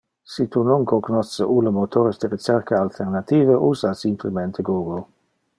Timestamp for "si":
0.35-0.45